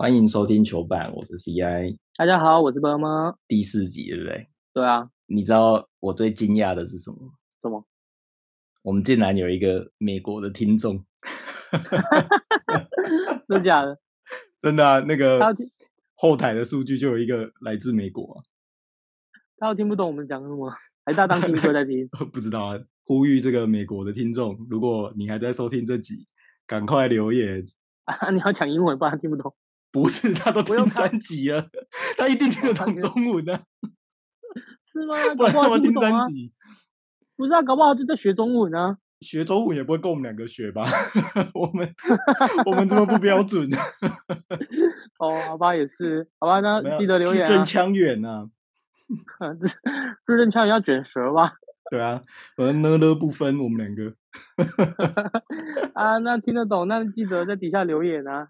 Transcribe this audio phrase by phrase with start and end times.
[0.00, 3.34] 欢迎收听球板，我是 CI，大家好，我是波妈。
[3.48, 4.48] 第四集对不对？
[4.72, 7.16] 对啊，你知道我最惊讶的是什么？
[7.60, 7.84] 什么？
[8.82, 11.04] 我们竟然有一个美国的听众，
[13.48, 13.98] 真的假的？
[14.62, 15.40] 真的啊，那个
[16.14, 18.38] 后台的数据就有一个来自美国啊，
[19.58, 20.70] 他又听不懂我们讲什么，
[21.04, 22.06] 还是他当听歌在听？
[22.32, 22.80] 不知道啊。
[23.04, 26.28] 呼吁这个美国的听众，如果你还在收听这集，
[26.68, 27.66] 赶快留言。
[28.04, 29.52] 啊，你要讲英文，不然他听不懂。
[30.02, 31.68] 不是，他都听不用三集了，
[32.16, 33.60] 他一定听得懂中文的、
[34.84, 35.14] 是吗？
[35.36, 35.92] 不 然搞不好他听。
[35.92, 36.52] 三集。
[37.36, 38.98] 不是啊，搞不好就在学中文啊。
[39.20, 40.84] 学中文也不会跟我们两个学吧？
[41.54, 41.92] 我们
[42.66, 43.68] 我们这么不标准，
[45.18, 47.46] 哦，好吧，也是，好吧，那记得留言啊。
[47.48, 48.48] 字正腔圆呐。
[50.26, 51.54] 字正腔圆要卷舌吧？
[51.90, 52.22] 对啊，
[52.58, 54.14] 我们呢呢不分，我们两个
[55.94, 58.48] 啊，那听得懂，那记得在底下留言啊。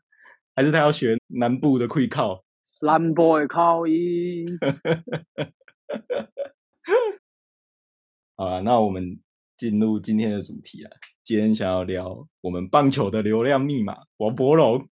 [0.58, 2.42] 还是他要学南部的会靠。
[2.80, 4.58] Slam boy 靠音，
[8.36, 9.20] 好了，那我们
[9.56, 10.90] 进入今天的主题啊。
[11.22, 14.88] 今天想要聊我们棒球的流量密码，王柏荣。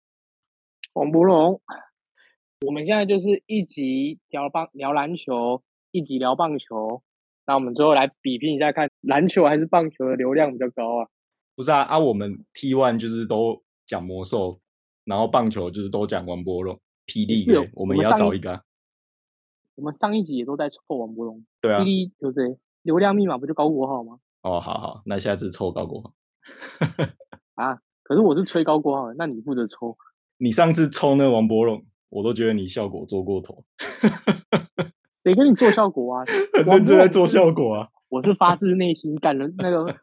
[0.93, 1.63] 王柏荣。
[2.67, 7.03] 我们现在就是一集聊棒聊篮球，一集聊棒球。
[7.47, 11.09] 那我们最后来比拼一下，看篮球还是棒球的流量比较高啊？
[11.57, 14.61] 不是啊啊，我们 T one 就是都讲魔兽，
[15.05, 16.81] 然后棒球就是都讲王柏荣。
[17.07, 18.63] 霹雳我们也要找一个啊、
[19.75, 22.57] 我们上一集也都在凑王柏荣，对啊霹雳对不对？
[22.81, 24.19] 流量密码不就高国豪吗？
[24.43, 26.15] 哦，好好，那下次抽高国豪。
[27.57, 29.97] 啊，可是我是吹高国豪，那你负责抽。
[30.39, 33.65] 你上次抽那个王柏荣，我都觉得你效果做过头，
[35.23, 36.25] 谁跟你做效果啊？
[36.65, 37.89] 认真在做效果啊。
[38.09, 39.95] 我是发自内心感人那个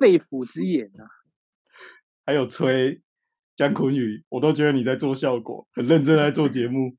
[0.00, 1.06] 肺腑之言啊！
[2.24, 3.00] 还有吹
[3.58, 6.94] 姜昆宇，我都觉得你在做效果，很认真在做节目。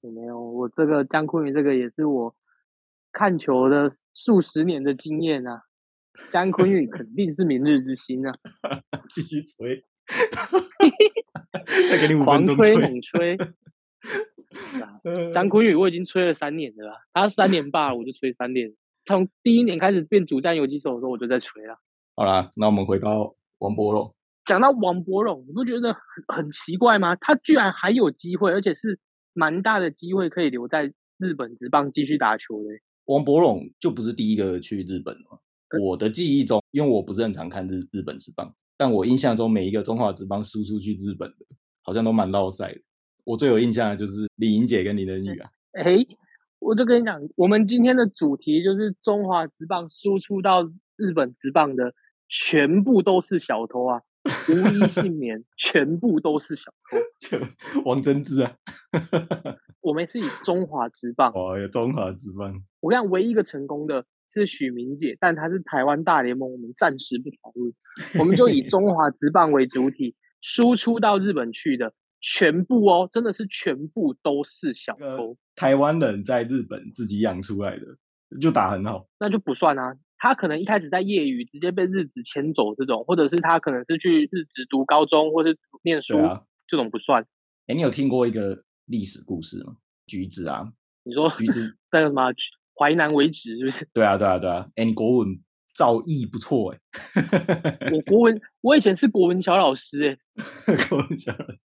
[0.00, 0.40] 有没有？
[0.40, 2.36] 我这个江坤宇这个也是我
[3.10, 5.62] 看球的数十年的经验啊。
[6.30, 8.32] 江坤宇肯定是明日之星啊，
[9.12, 9.84] 继续吹，
[11.90, 13.36] 再给你五分钟吹猛吹。
[15.34, 18.72] 江坤宇我已经吹了三年了啦，他三年罢了，我就吹三年。
[19.04, 21.80] 从第一年开始变主战游击手的时候，我就在吹了。
[22.14, 24.14] 好啦，那我们回到王柏荣。
[24.50, 27.14] 讲到王柏荣，你不觉得很很奇怪吗？
[27.14, 28.98] 他居然还有机会，而且是
[29.32, 32.70] 蛮大的机会，可以留在日本职棒继续打球的。
[33.04, 35.78] 王柏荣就不是第一个去日本的。
[35.80, 41.46] 我的记忆中，因为我不是很常看日日本职棒，但我印象中每一个中华职棒输出去日本的，
[41.82, 42.80] 好像都蛮落赛的。
[43.24, 45.48] 我最有印象的就是李莹姐跟林仁宇啊。
[45.78, 46.04] 哎，
[46.58, 50.64] 我就跟你讲，我们今天的主题就是中华职棒输出到
[50.96, 51.94] 日本职棒的
[52.28, 54.02] 全部都是小偷啊，
[54.48, 57.38] 无一幸免，全部都是小偷。
[57.84, 58.56] 王贞治啊，
[59.80, 67.72] 我们是以中华之棒，哦，有中华职棒，我跟你讲，唯一一个成功的是许明姐，但她是台湾大联盟，我们暂时不讨论，
[68.18, 75.36] 我们就以中华之棒为主体，输出到日本去的全部哦，真的是全部都是小呃偷。
[75.56, 77.86] 台湾人在日本自己养出来的，
[78.40, 79.08] 就打很好。
[79.18, 79.94] 那就不算啊。
[80.20, 87.26] 他可能一开始在业余直接被日职牵走这种，或者是他可能是去日职读高中或是念书，啊，这种不算。
[87.66, 89.76] 哎，你有听过一个历史故事吗？
[90.06, 90.72] 橘子啊，
[91.04, 92.30] 你说橘子， 那个什么
[92.78, 93.88] 淮南为止是不是？
[93.94, 94.68] 对啊，对啊，对啊。
[94.76, 95.40] 哎，你国文
[95.74, 96.78] 造诣不错哎。
[97.90, 101.58] 我国文，我以前是国文小老师哎、 国文小老师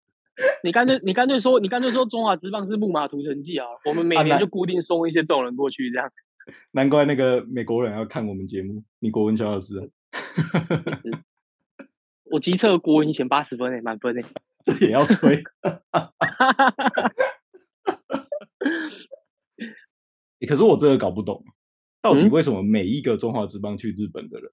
[0.64, 6.09] 你干脆你干脆说你干脆说中华之棒是木马屠城记啊，我们每年就固定送一些这种人过去，这样
[6.72, 8.84] 难怪那个美国人要看我们节目。
[9.00, 9.88] 你国文小老师啊，
[12.26, 14.28] 我机测国文以前八十分诶、满分诶、 欸
[14.66, 15.44] 这也要吹。
[20.40, 21.44] 欸可是我真的搞不懂，
[22.02, 24.52] 到底嗯为什么每一个中华之邦去日本的人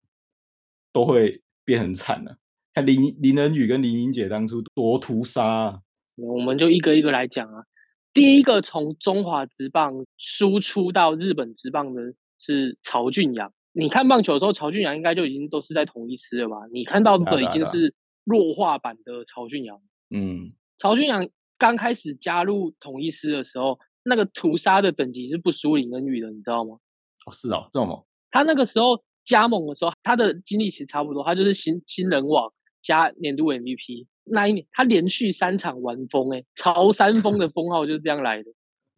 [0.92, 2.36] 都会变很惨呢、
[2.74, 5.80] 看林林仁宇跟林英姐当初多屠杀啊！
[6.16, 7.64] 我们就一个一个来讲啊。
[8.12, 13.52] 第一个从中华职棒输出到日本职棒的是曹俊阳。
[13.72, 16.56] 你看棒球的时候，曹俊阳应该就已经都是在同一师了吧？
[16.72, 19.80] 你看到的已经是弱化版的曹俊阳。
[20.10, 26.78] 嗯，曹俊阳刚开始加入统一师的时候，那个屠杀的等级是不输林恩宇的，你知道吗？
[27.26, 32.52] 哦是哦，这种哦，他那个时候加盟的时候，他的经历其实差不多，他就是新新人王
[32.82, 34.06] 加年度 MVP。
[34.30, 38.50] 那一年他连续三场完封，哎，朝三封的封号就是这样来的。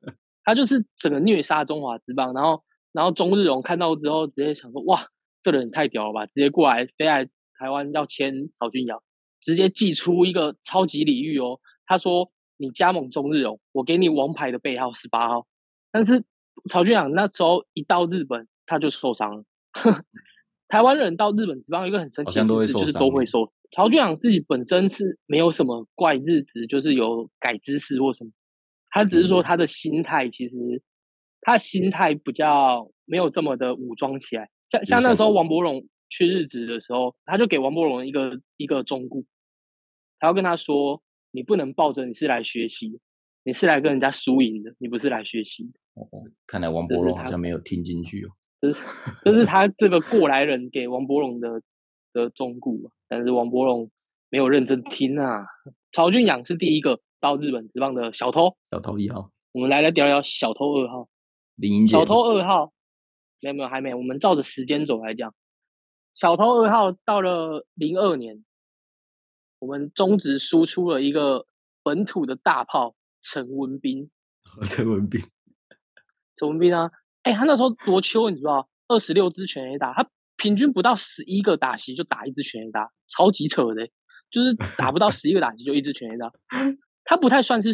[0.45, 5.07] 他就是整个虐杀中华之棒，然后然后中日荣看到之后，直接想说，哇，
[5.43, 9.01] 这人太屌了吧，直接过来飞来台湾要签曹俊阳，
[9.41, 11.61] 直接寄出一个超级礼遇哦。
[11.87, 15.47] 他说你加盟中日荣，我给你王牌的背号十八号。
[15.91, 16.25] 但是
[16.71, 19.45] 曹俊阳那时候一到日本，他就受伤了。
[20.69, 23.53] 台湾人到日本职棒有一个很神奇的事，就是都会受。
[23.73, 28.31] 曹俊阳自己本身是没有什么怪日子，就是有改姿势或什么，
[28.91, 30.57] 他只是说他的心态其实
[31.41, 34.51] 他心态比较没有这么的武装起来。
[34.69, 39.25] 像像那时候王伯荣去日职的时候，他就给王伯荣一个一个忠告，
[40.19, 41.03] 他要跟他说
[41.33, 43.01] ：“你不能抱着你是来学习，
[43.45, 46.09] 你是来跟人家输赢的，你不是来学习的。”哦，
[46.47, 48.29] 看来王伯荣好像没有听进去哦。
[48.61, 48.83] 这是
[49.25, 51.63] 这是他这个过来人给王伯荣的
[52.13, 52.73] 的忠告
[53.09, 53.91] 但是王伯荣
[54.31, 55.47] 没有认真听啊。
[55.93, 59.31] 曹俊养是第一个到日本职棒的小偷，小偷一号。
[59.53, 61.09] 我们来来聊聊小偷二号，
[61.57, 61.93] 林英杰。
[61.93, 62.73] 小偷二号，
[63.43, 65.35] 没有没有还没，我们照着时间走来讲，
[66.15, 68.43] 小偷二号到了零二年，
[69.59, 71.47] 我们中职输出了一个
[71.83, 74.11] 本土的大炮陈文斌。
[74.69, 75.21] 陈文斌。
[76.37, 76.91] 陈文斌啊，
[77.23, 80.11] 哎，他那时候多秋，你知道，二十六支全 A 打，他
[80.43, 83.87] 平均不到十一个打席就打一支全 A 打，超级扯的，
[84.29, 86.33] 就是打不到十一个打席就一支全 A 打。
[87.05, 87.71] 他不太算是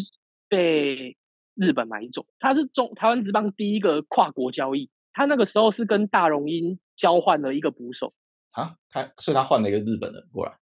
[0.51, 1.17] 被
[1.55, 4.91] 日本买走，他是中台湾职棒第一个跨国交易。
[5.15, 8.13] 他那个时候是跟大荣鹰交换了一个捕手
[8.51, 10.59] 啊，他所以他换了一个日本人过来。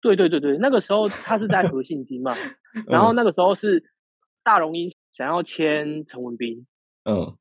[0.00, 2.32] 对对对对，那个时候他是在和信金嘛，
[2.86, 3.82] 然后那个时候是
[4.44, 6.64] 大荣鹰想要签陈文斌。
[7.02, 7.36] 嗯，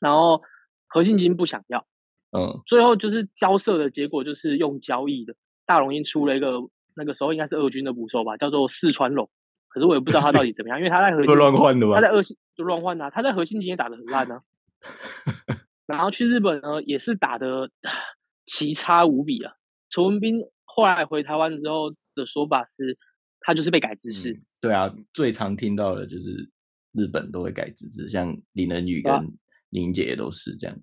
[0.00, 0.42] 然后
[0.88, 1.86] 何信金不想要，
[2.30, 5.34] 嗯，最后就是交涉的结果就是用交易的，
[5.66, 6.60] 大龙鹰出了一个
[6.94, 9.30] 那个时候应该是二军的捕手吧，叫做四川龙，
[9.68, 14.42] 可是我也不知道他到底怎么样，因为他在核心乱换的嘛，他在二信就乱换啊，他在核心今天打的很烂啊，
[15.86, 17.70] 然后去日本呢也是打的
[18.46, 19.52] 奇差无比啊，
[19.88, 22.98] 陈文斌后来回台湾之后的说法是，
[23.40, 26.50] 他就是被改姿势，对啊，最常听到的就是。
[26.92, 29.12] 日本都会改姿势，像林恩宇跟
[29.68, 30.76] 林杰都是这样。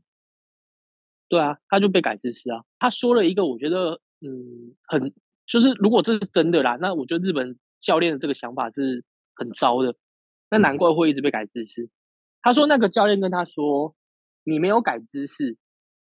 [1.28, 2.64] 对啊，他就被改姿势啊。
[2.80, 5.14] 他说了一个，我觉得嗯，很
[5.46, 9.04] 就是如果这是真的啦，那我觉得日本教练的这个想法是
[9.36, 9.96] 很糟的。
[10.52, 11.90] 那难怪会一直被改姿势。
[12.42, 13.96] 他说那个教练跟他说
[14.46, 15.58] ：“你没有改姿势，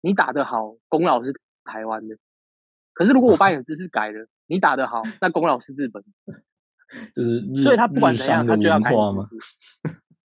[0.02, 1.34] 你打得好，功劳是
[1.64, 2.18] 台湾的。
[2.94, 6.04] 可是如果我把你的姿势改了，你打得好，那功劳是日本。
[7.16, 9.36] ”就是，所以他不管怎样，他就要改姿势。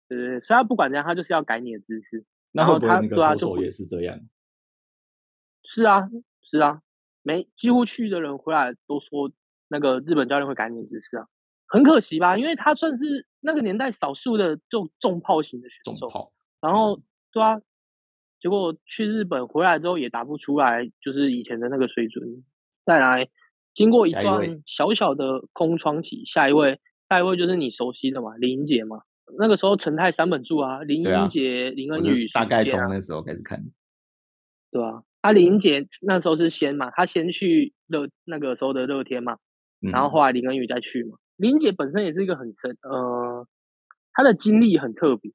[0.07, 2.23] 对对，所以他不管怎样，他就是要改你的姿势。
[2.53, 4.19] 然后他对啊，就也是这样。
[5.73, 6.09] 是啊，
[6.41, 6.81] 是啊，
[7.23, 9.31] 没几乎去的人回来都说，
[9.67, 11.27] 那个日本教练会赶紧支持啊。
[11.67, 16.31] 很可惜吧，因为他算是那个年代少数的重重炮型的选手。
[16.61, 17.59] 然后对啊，
[18.39, 22.43] 结果去日本回来之后也打不出来，就是以前的那个水准。
[22.85, 23.29] 再来。
[23.75, 26.79] 经过一段小小的空窗期，下一位，
[27.09, 29.01] 下一位就是你熟悉的嘛，林英杰嘛。
[29.39, 33.63] 那个时候陈泰三本柱啊，林英杰、林恩宇，大概从那时候开始看，
[34.69, 39.37] 对啊，啊，林姐那时候是先嘛，她先去乐那个时候的乐天嘛，
[39.79, 41.17] 然后后来林恩宇再去嘛。
[41.37, 43.47] 林姐本身也是一个很深，呃，
[44.11, 45.31] 她的经历很特别，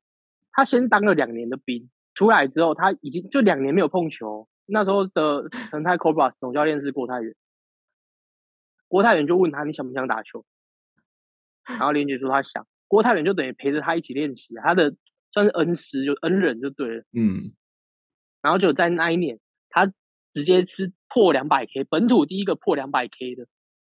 [0.53, 4.47] 她先当了两年的兵，出来之后她已经就两年没有碰球。
[4.67, 7.35] 那时候的神泰 Cobra 总教练是郭泰元。
[8.89, 10.45] 郭泰远就问他：“你想不想打球？”
[11.67, 14.95] 然后林姐说：“她想。”郭泰远就等于陪着他一起练习，他的
[15.33, 17.05] 算是恩师，就恩人就对了。
[17.13, 17.53] 嗯。
[18.41, 19.39] 然后就在那一年，
[19.71, 19.87] 他
[20.33, 23.45] 直接是破两百 K，本土第一个破两百 K 的。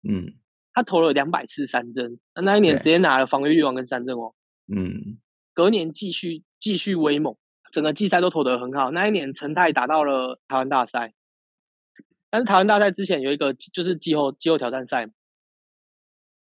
[0.09, 0.35] 嗯。
[0.73, 4.35] 他投了两百次三振，那那一年直接拿了防御率王跟三振哦。
[4.73, 5.19] 嗯。
[5.53, 7.37] 隔年继续继续威猛，
[7.73, 8.91] 整个季赛都投得很好。
[8.91, 11.13] 那一年陈泰打到了台湾大赛。
[12.33, 15.11] 但是台湾大赛之前有一个就是季后季后挑战赛，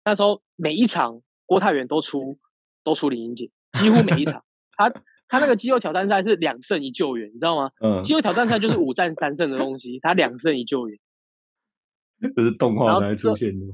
[0.04, 2.40] 那时候每一场郭泰源都出
[2.82, 4.44] 都出李英杰，几乎每一场
[4.76, 4.92] 他
[5.28, 7.70] 他那个肌肉挑战赛是两胜一救援，你知道吗？
[7.80, 10.98] 嗯，肌肉挑战赛就是五战三胜的东西，他两胜一救援，
[12.36, 13.66] 这是动画才出现的。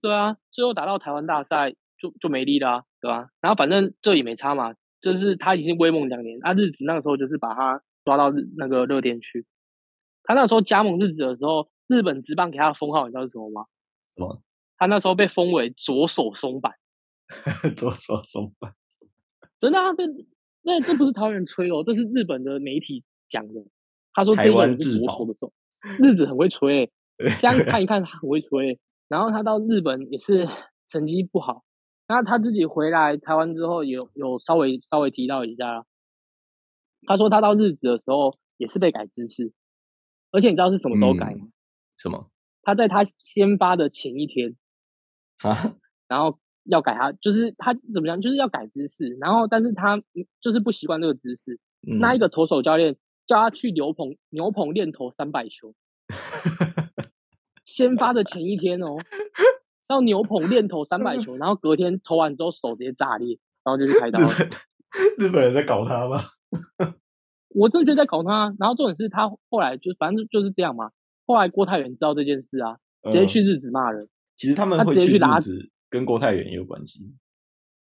[0.00, 3.28] 对啊，最后打到台湾大赛就就没力了，对吧？
[3.40, 9.46] 然后反正这也没差嘛，就是他已经威猛两年，啊，日子那个时候就是把他抓到那个热点去。
[10.24, 13.66] 他那时候加盟日子的时候，日本职棒给他的封号你知道是什么吗？
[14.16, 14.42] 什么？
[14.76, 16.72] 他那时候被封为左手松板。
[17.76, 18.74] 左手松板，
[19.58, 19.92] 真的啊？
[19.94, 20.04] 这
[20.64, 23.64] 那这不是桃园吹哦，这是日本的媒体讲的。
[24.12, 25.52] 他说台湾是左手的手，
[25.98, 26.90] 日子很会吹。
[27.40, 28.80] 这样看一看，他很会吹。
[29.08, 30.48] 然后他到日本也是
[30.88, 31.64] 成绩不好。
[32.08, 35.84] 那他自己回来台湾之后，有有稍微稍微提到一下。
[37.06, 39.52] 他说他到日子的时候也是被改姿势。
[40.30, 41.46] 而且你知道是什么时候改吗？
[41.96, 42.30] 什么？
[42.62, 44.56] 他在他先发的前一天
[45.38, 45.76] 啊，
[46.08, 50.02] 然后要改他，就是他怎么样，就是要改姿势，然后但是他
[50.40, 51.58] 就是不习惯这个姿势。
[51.82, 55.74] 那一个投手教练叫他去牛棚牛棚练投三百球，
[57.64, 58.96] 先发的前一天哦，
[59.86, 64.20] 到牛棚练投三百球，然后隔天投完之后手直接炸裂，然后就去开刀。
[65.18, 66.22] 日本人在搞他吗？
[67.54, 68.54] 我真的觉得在搞他。
[68.58, 70.90] 然后重点是他后来就反正就是这样嘛。
[71.26, 74.08] 后来郭泰源知道这件事啊，直接去日子骂人。
[74.36, 77.14] 其实他们会去日子跟郭泰源也有关系。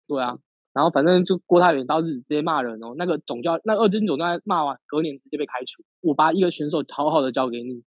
[0.06, 0.36] 对啊，
[0.74, 2.94] 然后反正就郭泰源到日子直接骂人哦。
[2.98, 5.82] 那个总教那二军总在骂完，隔年直接被开除。
[6.02, 7.84] 我把一个选手好好的交给你，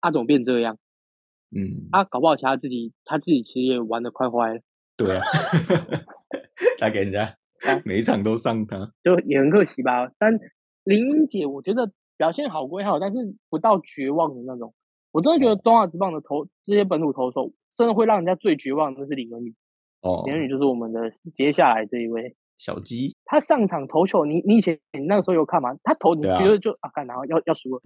[0.00, 0.78] 他怎么变这样？
[1.54, 4.60] 嗯，他搞不好其他自己他自己其实也玩的快坏了。
[4.96, 5.22] 对啊，
[6.80, 7.36] 他给人家。
[7.84, 10.10] 每一场都上他，就也很可惜吧。
[10.18, 10.38] 但
[10.84, 14.72] 林英姐，我觉得表现好归好，但是不到绝望的那种。
[15.10, 19.54] 我真的觉得中华职棒的投这些本土投手，真的会让人家最绝望的是李文宇。
[20.00, 23.14] 哦，李文宇就是我们的接下来这一位小鸡。
[23.24, 25.76] 他上场投球，你你以前你那个时候有看吗？
[25.82, 27.82] 他投你觉得就啊，干然后要要输了。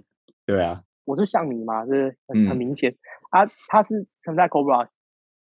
[0.47, 2.95] 对啊，我是像你嘛，是很很明显。
[3.31, 4.89] 啊，他是存在 Cobra，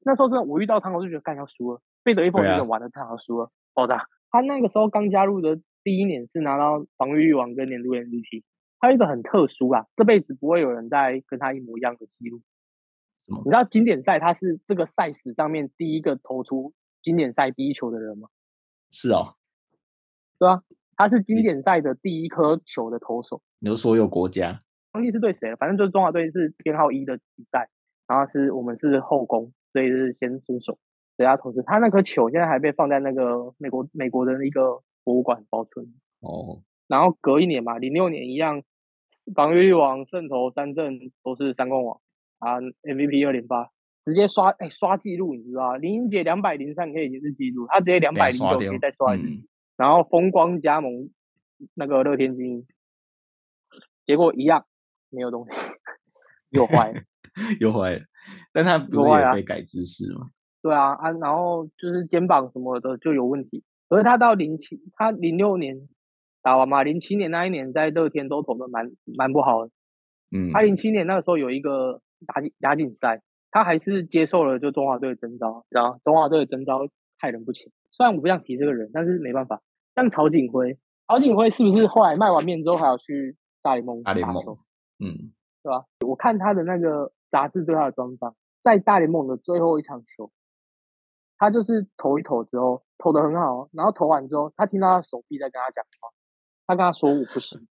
[0.05, 4.05] 那时候真的我遇到他，我就觉得干要输了，贝德一碰就完了，这场要输了，爆炸。
[4.31, 8.43] 他那个时候刚加入的第一年是拿到防御率王跟年度 MVP，
[8.79, 12.41] 他有一个很特殊啊，这辈子不会有人再跟他一模一样的记录。
[13.37, 18.29] 你知道经典赛他是这个赛史上面第一个投出经典赛第一球的人吗？
[18.89, 19.35] 是哦，
[20.37, 20.63] 对啊，
[20.95, 23.41] 他是经典赛的第一颗球的投手。
[23.59, 24.59] 你说所有国家？
[24.93, 27.69] 忘记是对谁了，反正就是中华队是编号一的比赛，
[28.07, 30.79] 然后是我们是后攻，所以是先出手。
[31.15, 35.85] 等下投资，他那颗球现在还被放在那个美国美国的一个博物馆保存。
[36.21, 38.63] 哦，然后隔一年嘛，零六年一样，
[39.35, 42.01] 防御率王、胜投三振都是三冠王
[42.39, 43.69] 啊，MVP 二连八，
[44.03, 49.47] 直接刷哎刷记录，你知道林英杰两百零三可以也是记录，他直接两百零九可以再刷一次。
[49.77, 51.09] 然后风光加盟
[51.73, 52.67] 那个乐天精英，
[54.05, 54.65] 结果一样
[55.09, 55.71] 没有东西，
[56.51, 57.01] 又坏了，
[57.61, 58.01] 又坏了，
[58.51, 60.31] 但他不是也被改姿势吗？
[60.61, 65.87] 对啊啊，然后就是肩膀什么的就有问题，所以他到零七，他零六年
[66.41, 69.71] 打完嘛，零七年那一年在乐天都投的蛮蛮不好的，
[70.31, 73.21] 嗯，他零七年那个时候有一个亚亚锦赛，
[73.51, 76.79] 他还是接受了就中华队的征召，然后中华队的征召
[77.17, 77.71] 害人不浅。
[77.91, 79.61] 虽然我不想提这个人，但是没办法。
[79.95, 84.21] 像曹景辉，曹景辉是不是后来卖完面之后还要去大联盟打球？
[84.99, 85.85] 嗯，对吧？
[86.07, 90.31] 我看他的那个杂志对他的专访，在大联盟的最后一场球。
[91.37, 96.09] 他就是投一投之后投的很好，然后投完之后，他听到他手臂在跟他讲话，
[96.67, 97.65] 他跟他说我不行，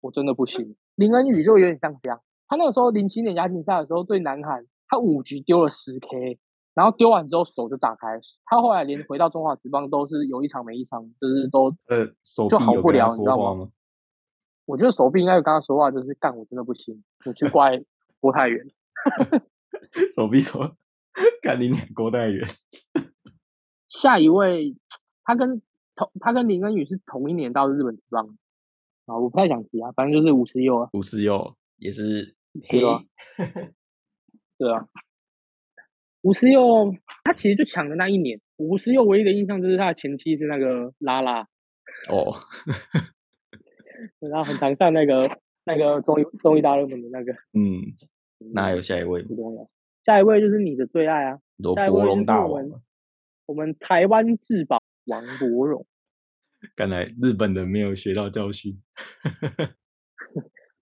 [0.00, 0.76] 我真的不行。
[0.94, 6.38] 林恩宇就有点像这样，他那个时候零七年亚锦赛的时候对南韩，他五局丢了十 K，
[6.74, 13.70] 然后丢完之后手就炸开，他后来连回到中华职棒都是有一场没一场，就是都呃手就好不了，你知道吗？
[14.66, 17.82] 我觉得手臂应该有跟他说话，就是干我真的不行，我去怪
[18.20, 18.66] 郭泰源，
[20.14, 20.76] 手臂说。
[21.42, 22.46] 看林演郭代元，
[23.88, 24.76] 下一位，
[25.24, 25.60] 他跟
[25.96, 28.38] 同他跟林恩宇是同一年到日本职棒
[29.06, 32.36] 啊，我不太想提啊，反正就是吴思佑啊，吴思佑也是
[32.68, 32.80] 黑，
[34.58, 34.88] 对啊，
[36.22, 41.42] 吴思佑他其实就抢的那一年，吴思佑唯一的印象就是他的前妻是那个拉拉
[42.10, 42.34] 哦，
[44.20, 47.94] 然后很常上那个那个综艺综艺大热门的那个，嗯，
[48.52, 49.70] 那还有下一位不重要。
[50.04, 51.38] 下一位就是你的最爱啊！
[51.76, 52.32] 下一位就是
[53.46, 55.86] 我们台湾至宝王博荣。
[56.74, 58.80] 看来日本人没有学到教训。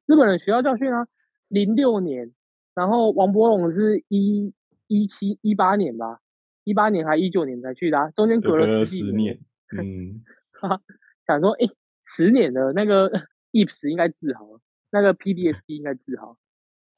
[0.06, 1.08] 日本人学到教训啊！
[1.49, 2.33] 零六年，
[2.75, 4.52] 然后王博龙是一
[4.87, 6.21] 一七一八年吧，
[6.64, 9.40] 一八年还一九年才去的，中间隔了十年。
[9.76, 10.23] 嗯，
[11.26, 11.67] 想说，哎，
[12.05, 13.11] 十年的那个
[13.52, 16.38] EPS 应该治好了，那个 PDSD 应该治好。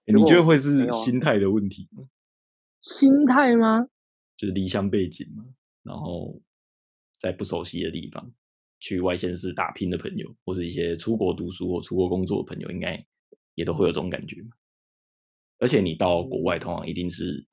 [0.07, 2.05] 你觉得会是心态的问题吗？
[2.81, 3.87] 心态吗？
[4.37, 5.45] 就是离乡背景嘛，
[5.83, 6.41] 然后
[7.19, 8.33] 在不熟悉的地方
[8.79, 13.05] 去外县市打拼的朋友，或是一些出国读书或出国工作的朋友，应该
[13.55, 14.51] 也都会有这种感觉嘛。
[15.59, 17.47] 而且你到国外，通常一定是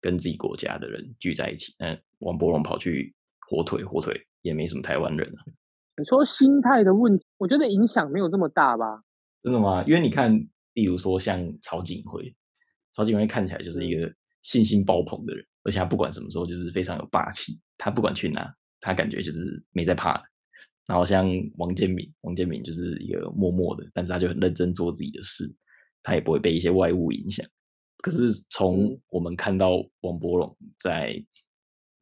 [0.00, 1.74] 跟自己国家的人聚在一起。
[1.78, 3.14] 嗯，王博龙跑去
[3.48, 5.44] 火腿，火腿也没什么台湾人啊。
[5.96, 9.02] 你说心态的问题，我觉得影响没有这么大吧？
[9.42, 9.84] 真的吗？
[9.86, 10.46] 因为你看。
[10.74, 12.34] 例如说像曹景辉，
[12.90, 17.56] 曹景辉看起来就是一个信心爆棚的人，而且他不管什么时候就是非常有霸气。
[17.78, 20.24] 他不管去哪，他感觉就是没在怕的。
[20.86, 21.26] 然后像
[21.56, 25.44] 王建民，王建民就是一个默默的，但是他就很认真做自己的事，
[26.02, 27.46] 他也不会被一些外物影响。
[28.02, 29.70] 可是从我们看到
[30.02, 31.14] 王博龙在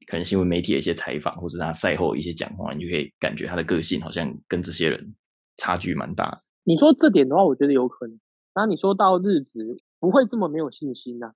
[0.09, 5.15] 可能新闻媒体的一些采访，或是他赛后一些讲话，你就可以感觉他的个性好像跟这些人
[5.57, 6.39] 差距蛮大的。
[6.65, 8.19] 你说这点的话，我觉得有可能。
[8.53, 11.33] 然后你说到日子不会这么没有信心呐、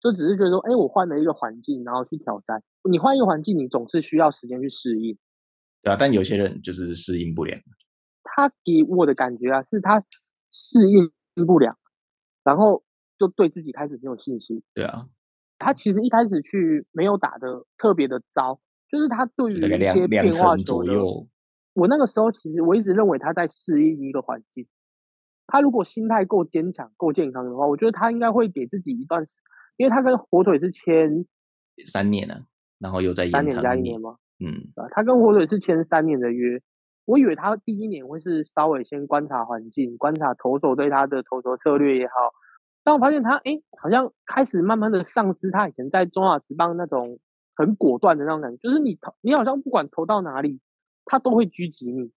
[0.00, 2.62] 就只是觉得说，哎，我换了一个环境，然后去挑战。
[2.90, 5.18] 你换一个环境，你总是需要时间去适应。
[5.88, 7.58] 对啊，但有些人就是适应不良。
[8.22, 10.04] 他给我的感觉啊，是他
[10.50, 11.10] 适应
[11.46, 11.76] 不了，
[12.44, 12.84] 然后
[13.18, 14.62] 就对自己开始没有信心。
[14.74, 15.08] 对啊，
[15.58, 21.26] 他其实一开始去没有打的特别的糟，就是他对于一些变化球的，左右。
[21.72, 24.66] 我那个时候其实我一直认为他在适应一个环境。
[25.46, 29.40] 他如果心态够坚强、够健康的话，我觉得他应该会给自己一段时，
[29.78, 31.24] 因为他跟火腿是签
[31.86, 32.44] 三年啊，
[32.78, 33.62] 然后又再三年延长。
[33.62, 34.18] 加一年吗？
[34.40, 36.60] 嗯，啊，他跟火腿是签三年的约。
[37.04, 42.12] 我以为他第一年会是稍微先观察环境，观察投手对他的投球策略也好。
[42.84, 47.18] 但我发现他，哎，好像开始慢慢的丧失他以前在中华职棒那种
[47.56, 50.60] 很果断的那种感觉，就是你投，你好像不管投到哪里，
[51.04, 52.12] 他都会狙击你。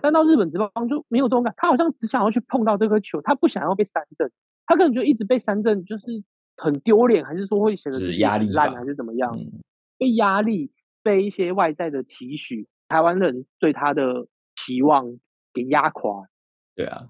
[0.00, 4.30] 但到日本职棒就没有这种感，他好像只想要去碰到这颗球，他不想要被三振，
[4.66, 6.04] 他可能觉得一直被三振就是
[6.56, 9.36] 很丢脸，还是说会显得是压力烂，还是怎么样？
[9.36, 9.60] 嗯
[9.98, 10.70] 被压力，
[11.08, 15.18] 被一些外在的期许，台湾人对他的期望
[15.54, 16.28] 给压垮。
[16.74, 17.08] 对啊，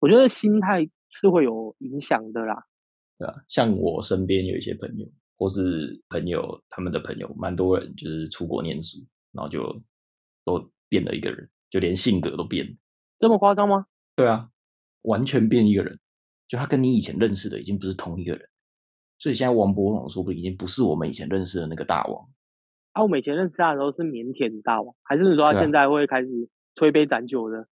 [0.00, 2.64] 我觉得心态是会有影响的啦。
[3.18, 8.96] 对啊，像我身边有一些朋友，或是朋友他们的朋友，蛮多人就是出国念书，
[9.32, 9.60] 然后就
[10.42, 12.72] 都变了一个人，就连性格都变了。
[13.18, 13.84] 这么夸张吗？
[14.16, 14.48] 对啊，
[15.02, 16.00] 完全变一个人，
[16.48, 18.48] 就他跟你以前认识的已经不是同一个人，
[19.18, 22.26] 所以现在王博龙说不定已经不是我们以前认识的那个大王。
[22.94, 26.28] 啊，我们以前认识他的时候是腼腆大王，还是你说他现在会开始
[26.74, 27.68] 推杯斩酒的？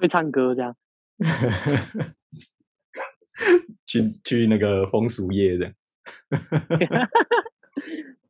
[0.00, 0.74] 会唱歌这样？
[3.86, 5.66] 去去那个风俗业的，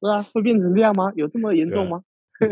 [0.01, 1.13] 是啊，会变成这样吗？
[1.15, 2.03] 有这么严重吗？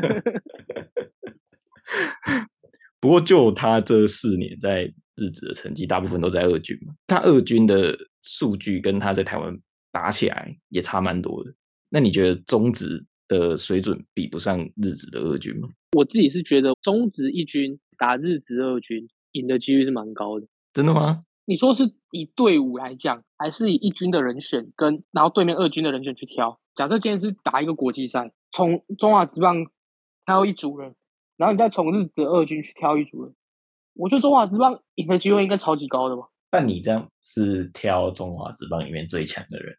[3.00, 6.94] 不过就他这四年在日子的成绩，大部分都在二军嘛。
[7.06, 9.58] 他二军的数据跟他在台湾
[9.92, 11.54] 打起来也差蛮多的。
[11.88, 15.68] 那你觉得中职的水准比不上日职的二军吗？
[15.92, 20.46] 我自己是觉得中职一军打日职二军赢的几率是蛮高的。
[20.72, 21.20] 真的吗？
[21.46, 26.58] 你说是以队伍来讲，还是以一军的人选跟然后对面二军的人选去挑？
[26.74, 29.66] 假设今天是打一个国际赛，从中华职棒
[30.26, 30.96] 挑一组人，
[31.36, 33.34] 然后你再从日职二军去挑一组人，
[33.94, 36.22] 我觉得中华职棒赢的机会应该超级高的吧？
[36.50, 39.74] 但你这样是挑中华职棒里面最强的人，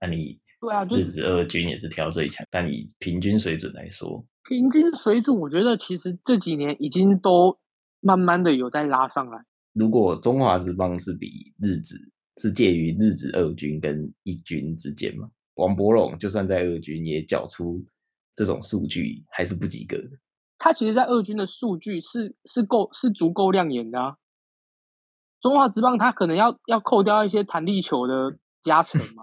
[0.00, 7.58] 那你对啊，就日是职二军也是挑最强，但你平均水准来说，平均水准，我觉得其实这几年已经都
[8.00, 9.44] 慢慢的有在拉上来。
[9.72, 11.96] 如果中华职棒是比日职
[12.38, 17.84] 是介于日职二军跟一军之间嘛，王伯龙就算在二军也缴出
[18.34, 20.10] 这种数据，还是不及格的。
[20.58, 24.16] 他其实，在二军的数据是是够是足够亮眼的啊。
[25.40, 29.22] 中华职棒他可能要要扣掉一些弹力球的加成嘛，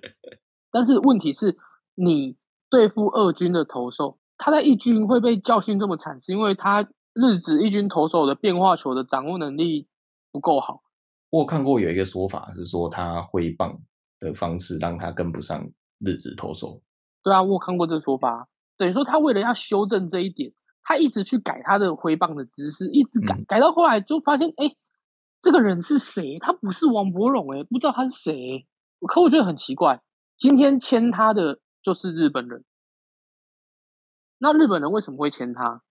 [0.70, 1.56] 但是问题是，
[1.94, 2.36] 你
[2.68, 6.82] 对付二军的投手，他在一军会被教训这么惨，是因为他
[7.14, 9.88] 日职一军投手的变化球的掌握能力
[10.30, 10.82] 不够好。
[11.30, 13.72] 我有看过有一个说法是说他挥棒
[14.18, 15.66] 的方式让他跟不上
[15.98, 16.80] 日职投手，
[17.22, 18.46] 对啊，我有看过这个说法啊，
[18.80, 24.74] 等于说他为了要修正这一点，他一直去改他的挥棒的姿势，一直改，嗯改到后来就发现，哎，
[25.42, 26.38] 这个人是谁？
[26.38, 28.66] 他不是王伯荣，哎，不知道他是谁。
[29.06, 30.00] 可我觉得很奇怪，
[30.38, 32.64] 今天签他的就是日本人，
[34.38, 35.82] 那日本人为什么会签他？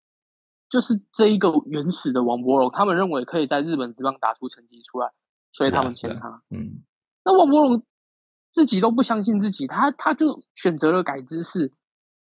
[0.67, 5.11] 就是这一个原始的王伯荣，他们认为可以在日本职棒打出成绩出来，
[5.51, 6.41] 所以他们签他。
[6.49, 6.81] 嗯，
[7.23, 7.83] 那王伯荣
[8.51, 11.71] 自己都不相信自己，他他就选择了改姿势。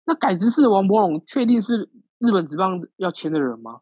[0.06, 3.80] 那改姿势的王柏荣确定是日本职棒要签的人吗？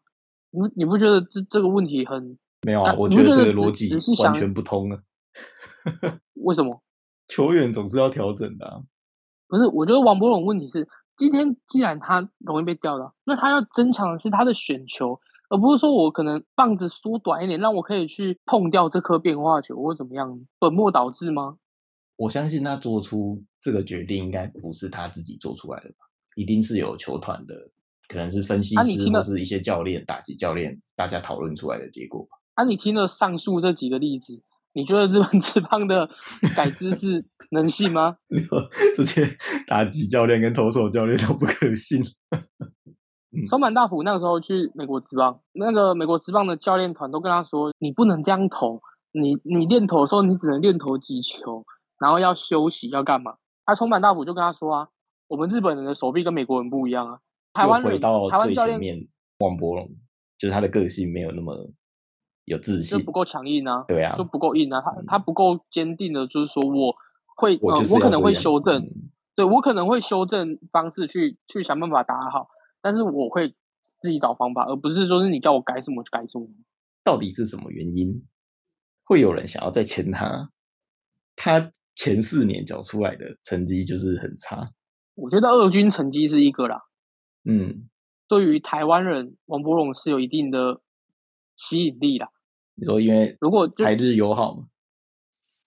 [0.50, 3.88] 你你不觉得这这个问题很没有啊，啊我觉得这个逻辑
[4.22, 4.98] 完全不通啊。
[6.34, 6.82] 为什么？
[7.28, 8.82] 球员总是要调整的、啊，
[9.48, 21.56] 不是，我觉得王柏荣问题是，今天既然他容易被钓到，那他要增强的是他的选球，而不是说我可能棒子缩短一点，让我可以去碰掉这颗变化球或怎么样，本末倒置吗？
[22.16, 27.54] 我相信他做出这个决定应该不是他自己做出来的吧，一定是有球团的，
[28.08, 32.38] 可能是分析师或是一些教练、打击教练大家讨论出来的结果吧。
[32.54, 36.08] 啊，你听了上述这几个例子，你觉得日本 职棒的
[36.54, 38.16] 改姿势能信吗？
[38.96, 39.26] 这些
[39.66, 42.02] 打击教练跟投手教练都不可信。
[43.48, 48.80] 松坂大辅那个时候去美国职棒，那个美国职棒的教练团都跟他说，你不能这样投，
[49.12, 51.64] 你你练投的时候，你只能练投几球，
[52.00, 53.34] 然后要休息，要干嘛？
[53.64, 54.88] 他松坂大辅就跟他说啊，
[55.30, 57.20] 我们日本人的手臂跟美国人不一样啊。
[57.52, 59.06] 台湾人回到最前面，
[59.38, 59.88] 王伯龙
[60.36, 61.72] 就是他的个性没有那么
[62.46, 64.80] 有自信就不，够强硬啊，对啊就，不够硬啊。
[64.80, 66.96] 他他不够坚定的，就是说我
[67.36, 72.48] 会我呃，我可能会修正，嗯对我可能会修正方式去去想办法打好，
[72.82, 73.54] 但是我会
[74.02, 76.48] 自己找方法，而不是说是你叫我改什么就改什么。
[77.04, 78.26] 到底是什么原因
[79.04, 80.50] 会有人想要再签他？
[81.36, 84.72] 他前四年缴出来的成绩就是很差，
[85.20, 86.82] 我觉得二军成绩是一个啦，
[87.44, 87.88] 嗯，
[88.26, 90.80] 对于台湾人，王柏荣是有一定的
[91.56, 92.30] 吸引力啦。
[92.74, 94.68] 你说因为如果台日友好嘛，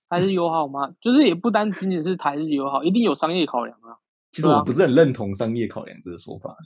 [0.09, 0.95] 台日友好吗？
[0.99, 3.99] 就是也不单仅仅是台日友好，一定有商业考量啊。
[4.31, 6.57] 其实我不是很认同商业考量这个说法，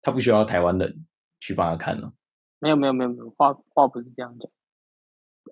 [0.00, 1.06] 他不需要台湾人
[1.40, 2.12] 去帮他看了。
[2.60, 4.48] 没有没有没有没有，话话不是这样讲。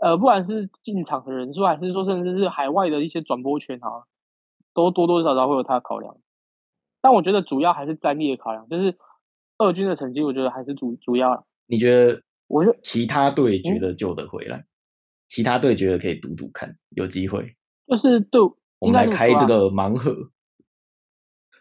[0.00, 4.06] 呃，不管是进场的人数，还是说甚至是海外的一些转播权啊，
[4.72, 6.16] 都多多少少会有他的考量。
[7.06, 8.98] 但我觉得主要还是战力的考量，就是
[9.58, 11.44] 二军的成绩，我觉得还是主主要啦。
[11.66, 12.20] 你觉得？
[12.48, 14.64] 我觉得其他队觉嗯得救得回来，
[15.28, 17.54] 其他队觉得可以赌赌看，有机会。
[17.86, 18.40] 就是对，
[18.80, 20.12] 我们来开这个盲盒，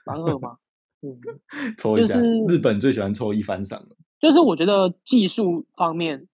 [0.07, 0.57] 盲盒吗？
[1.03, 1.21] 嗯，
[1.77, 2.15] 抽一下。
[2.15, 6.27] 就是日本最喜欢抽一番赏了，就是我觉得技术方面，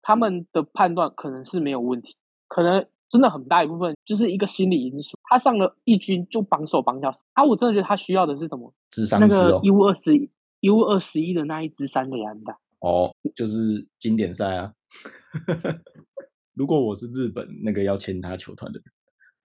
[0.00, 2.16] 他们的判断可能是没有问题，
[2.48, 5.16] 可能真的很大一部分就是一个心理因素。
[5.30, 8.72] 他上了一军就绑手绑脚，啊，我真的觉得他需要的是什么？
[8.90, 9.28] 智那。
[9.28, 14.72] 个 U 二十 U 二十一的那一支三垒安打，哦，就是经典赛啊。
[16.54, 18.84] 如果我是日本那个要签他球团的人，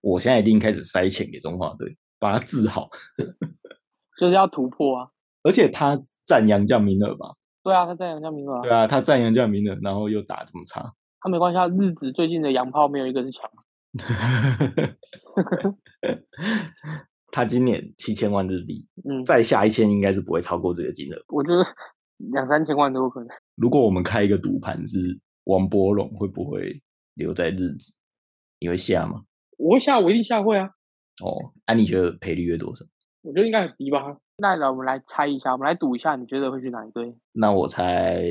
[0.01, 2.89] 我现在一定开始塞钱给中华队，把他治好。
[4.19, 5.10] 就是要突破啊。
[5.43, 7.36] 而且他占洋将名额吧？
[7.63, 10.93] 对啊，他在杨将名额啊，对啊，他占洋将名额，然后又打这么差。
[11.27, 11.67] 他没关系啊。
[11.67, 13.51] 日子最近的洋炮没有一个是强，
[17.31, 21.17] 他今年七千万日币，嗯，再下一千应该是不会超过这个金额。
[21.27, 21.61] 我觉得
[22.31, 23.27] 两三千万都有可能。
[23.55, 26.81] 如果我们开一个赌盘是王波龙会不会
[27.15, 27.93] 留在日子，
[28.59, 29.23] 你会下吗？
[29.57, 30.69] 我会下，我一定下会啊。
[31.21, 32.85] 哦，啊，你觉得赔率约多少？
[33.23, 34.17] 我觉得应该很低吧。
[34.37, 37.13] 那来我们来猜一下，我们来赌一下，你觉得会去哪一队？
[37.33, 38.23] 那我猜，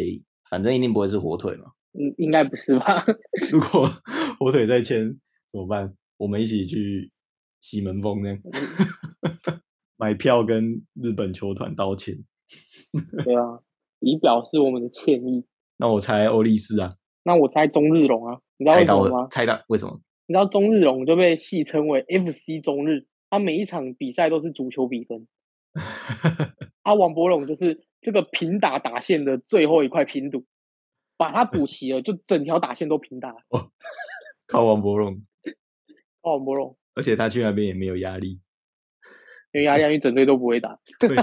[0.48, 1.72] 反正一定不会是火腿嘛。
[1.98, 3.04] 嗯，应该不是吧？
[3.50, 3.88] 如果
[4.38, 5.18] 火腿再签
[5.50, 5.94] 怎么办？
[6.18, 7.10] 我们一起去
[7.60, 8.36] 西门风呢？
[9.98, 12.16] 买票跟日本球团道歉。
[13.24, 13.60] 对啊，
[14.00, 15.44] 以表示我们的歉意。
[15.78, 19.28] 那我猜欧力士啊，那我猜中日龙啊，你知道猜到为什么吗了，？
[19.28, 20.00] 猜到为什么？
[20.28, 25.26] 你知道中日龙就被戏称为 FC 中日，他每一场比赛都是足球比分。
[26.82, 30.44] 啊，王博龙就是这个平打打线的最后一块拼图，
[31.16, 33.34] 把它补齐了，就整条打线都平打。
[34.46, 35.22] 靠王伯荣，
[36.22, 38.40] 靠，王柏龙而且他去那边也没有压力。
[39.52, 41.16] 因为压力，因为整队都不会打， 对，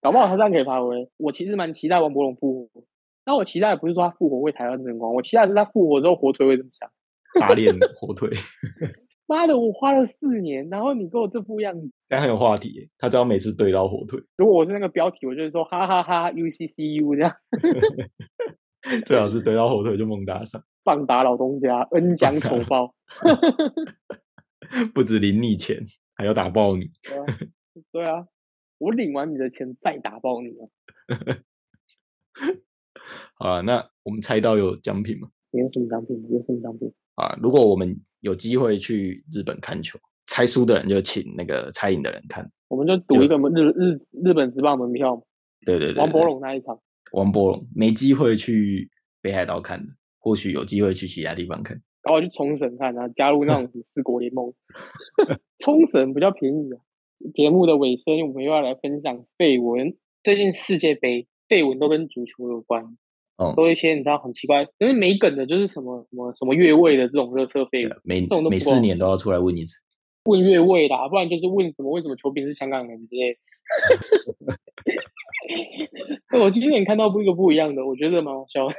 [0.00, 1.08] 搞不好他这样可以发挥。
[1.16, 2.84] 我其实蛮期待王柏龙复活，
[3.24, 6.90] 那我期待不是说他复活为台湾争光，我期待是他复活之后火腿会怎么想。
[7.40, 8.30] 打脸火腿，
[9.26, 11.90] 妈的，我花了四年，然后你给我这副样子。
[12.08, 12.88] 但很有话题耶。
[12.98, 17.34] 他只要每次怼到火腿，如果我是那个标题，我就会说哈哈哈 UCCU 这样
[19.06, 22.94] 最好是怼到火腿就猛打赏，棒打老东家，恩将仇报。
[24.94, 26.90] 不止领你钱，还要打爆你。
[27.02, 27.24] 对啊，
[27.92, 28.26] 对啊，
[28.78, 30.68] 我领完你的钱再打爆你啊！
[33.36, 35.28] 好啊，那我们猜到有奖品吗？
[35.50, 36.16] 你有什么奖品？
[36.28, 36.92] 你有什么奖品？
[37.14, 42.50] 啊，如果我们有机会去日本看球，猜输的人就请那个猜赢的人看。
[42.68, 45.22] 我们就赌一个日日日本职棒门票嘛，
[45.66, 46.80] 对对对王柏对龙那一场。
[47.12, 51.82] 王博龙没机会去北海道看的，或许有机会去其他地方看。
[52.02, 54.54] 然后去冲绳看啊，加入那种四国联盟。
[55.60, 56.80] 冲绳比较便宜啊。
[57.34, 59.96] 节目的尾声，我们又要来分享绯闻。
[60.22, 62.96] 最近世界杯绯闻都跟足球有关，
[63.36, 69.76] 哦、都一些你知道很奇怪，就是没梗的，就是什么什么什么越位的这种热色绯闻，每这种都每四年都要出来问一次。
[70.26, 73.38] 问越位啦，不然就是问什么为什么球评是香港人之类的。
[76.40, 78.74] 我今年看到不一个不一样的，我觉得蛮好笑的。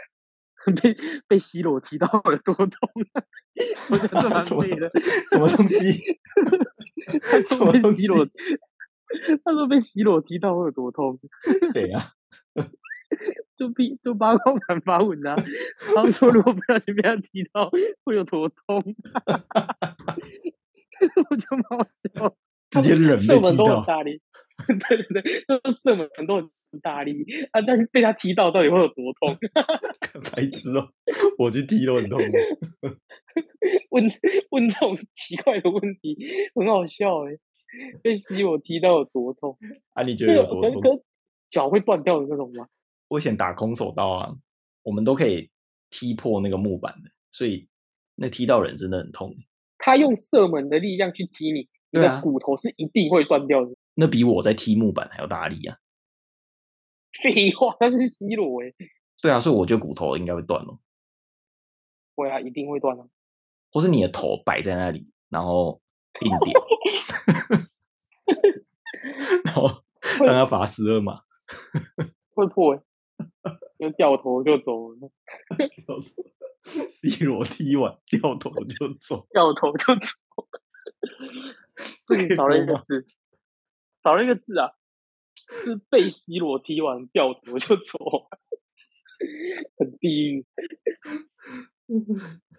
[0.81, 0.95] 被
[1.27, 2.71] 被 C 罗踢到耳朵痛，
[3.91, 4.91] 我觉得这蛮 什么废的。
[5.29, 6.01] 什么东西？
[7.21, 8.31] 他说被什么东 C 罗西，
[9.43, 11.19] 他说被 C 罗踢到耳朵痛，
[11.71, 12.13] 谁啊？
[13.57, 15.35] 就比就八卦版发文啊。
[15.95, 17.69] 他说如果不小心被他踢到
[18.03, 18.55] 会有多痛，
[21.29, 22.35] 我觉得蛮好笑。
[22.71, 23.85] 直接忍被踢射门都很到。
[23.85, 24.19] 大力，
[24.67, 26.49] 对对对，就是射门都很
[26.81, 29.37] 大力啊，但是被他踢到到底会有多痛？
[30.23, 30.91] 才知道，
[31.37, 32.19] 我去踢都很痛。
[33.91, 34.03] 问
[34.51, 36.17] 问这种奇怪的问题，
[36.55, 37.37] 很好笑哎！
[38.01, 39.57] 被 C 我踢到有多痛？
[39.93, 41.03] 啊，你觉得有多痛？
[41.49, 42.67] 脚会断掉的那种吗？
[43.07, 44.35] 我以前打空手道啊，
[44.83, 45.49] 我们都可以
[45.89, 47.67] 踢破那个木板的，所以
[48.15, 49.35] 那踢到人真的很痛。
[49.77, 53.75] 他用射门的力量去踢你，你的骨头是一定会断掉的。
[53.93, 55.77] 那比我在踢木板还要大力啊！
[57.21, 58.73] 废话，那是 C 罗哎。
[59.21, 60.79] 对啊，所以我觉得骨头应该会断了。
[62.15, 63.05] 会啊，一定会断啊。
[63.71, 65.81] 或是你的头摆在那里，然后
[66.19, 66.53] 定 点，
[69.43, 69.83] 然后
[70.19, 71.21] 让他罚十二码，
[72.33, 72.81] 会破，
[73.77, 75.09] 就掉头就走了。
[76.89, 80.11] C 罗踢完掉头就走，掉头就走。
[82.07, 83.05] 这里少了一个字，
[84.03, 84.71] 少了一个字啊，
[85.63, 88.27] 是被 C 罗踢完掉头就走，
[89.77, 90.45] 很地狱。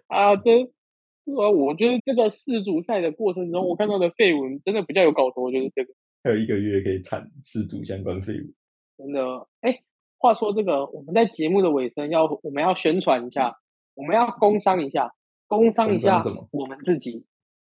[0.07, 5.93] 啊，这啊，我觉得这个世足赛的过程中，我看到的绯闻真的比较有搞头，就是这个。
[6.23, 8.53] 还有一个月可以产世足相关绯闻，
[8.97, 9.47] 真的。
[9.61, 9.83] 哎，
[10.17, 13.57] 话说这个，我们在节目的尾声要我们要宣传一下，
[13.95, 15.13] 我们要工商一下，
[15.47, 17.25] 工商一下我们自己，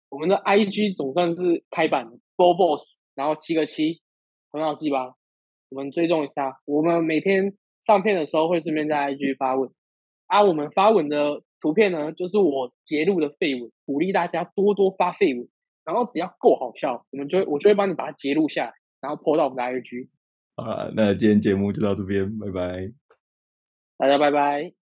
[0.09, 4.01] 我们的 IG 总算是开版了，Four Boss，然后七个七，
[4.51, 5.13] 很好记吧？
[5.69, 9.69] 我们追踪一下，我们每天上片的时候会顺便在 IG 发问，
[10.27, 11.43] 啊，我们发文的。
[11.61, 15.49] 图片呢，就是我截录的废文，鼓励大家多多发废文，
[15.83, 20.07] 然后只要够好笑，我们就会我就会帮你把它截录下来，然后 po 到我们的 IG。
[20.59, 22.91] 啊，那今天节目就到这边，拜拜，
[23.97, 24.78] 大家拜拜。